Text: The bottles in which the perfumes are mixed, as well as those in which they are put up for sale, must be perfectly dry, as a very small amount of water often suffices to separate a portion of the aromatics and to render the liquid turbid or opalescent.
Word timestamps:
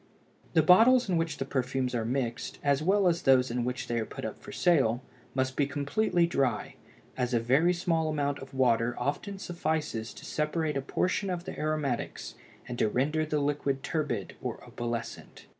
The 0.53 0.63
bottles 0.63 1.07
in 1.07 1.15
which 1.17 1.37
the 1.37 1.45
perfumes 1.45 1.93
are 1.93 2.05
mixed, 2.05 2.57
as 2.63 2.81
well 2.81 3.07
as 3.07 3.21
those 3.21 3.51
in 3.51 3.63
which 3.63 3.85
they 3.85 3.99
are 3.99 4.05
put 4.07 4.25
up 4.25 4.39
for 4.41 4.51
sale, 4.51 5.03
must 5.35 5.55
be 5.55 5.67
perfectly 5.67 6.25
dry, 6.25 6.73
as 7.15 7.35
a 7.35 7.39
very 7.39 7.71
small 7.71 8.09
amount 8.09 8.39
of 8.39 8.51
water 8.51 8.95
often 8.97 9.37
suffices 9.37 10.11
to 10.15 10.25
separate 10.25 10.75
a 10.75 10.81
portion 10.81 11.29
of 11.29 11.43
the 11.43 11.55
aromatics 11.55 12.33
and 12.67 12.79
to 12.79 12.89
render 12.89 13.27
the 13.27 13.37
liquid 13.39 13.83
turbid 13.83 14.33
or 14.41 14.63
opalescent. 14.65 15.45